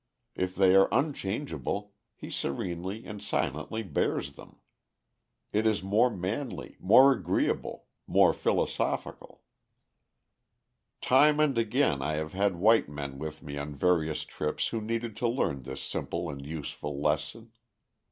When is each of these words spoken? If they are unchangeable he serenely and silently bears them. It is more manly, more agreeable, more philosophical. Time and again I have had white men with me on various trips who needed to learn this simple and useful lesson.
If 0.33 0.55
they 0.55 0.73
are 0.75 0.87
unchangeable 0.91 1.93
he 2.15 2.31
serenely 2.31 3.05
and 3.05 3.21
silently 3.21 3.83
bears 3.83 4.33
them. 4.33 4.57
It 5.53 5.67
is 5.67 5.83
more 5.83 6.09
manly, 6.09 6.75
more 6.79 7.11
agreeable, 7.11 7.85
more 8.07 8.33
philosophical. 8.33 9.43
Time 11.01 11.39
and 11.39 11.55
again 11.55 12.01
I 12.01 12.13
have 12.13 12.33
had 12.33 12.55
white 12.55 12.89
men 12.89 13.19
with 13.19 13.43
me 13.43 13.59
on 13.59 13.75
various 13.75 14.25
trips 14.25 14.69
who 14.69 14.81
needed 14.81 15.15
to 15.17 15.27
learn 15.29 15.61
this 15.61 15.83
simple 15.83 16.31
and 16.31 16.43
useful 16.43 16.99
lesson. 16.99 17.51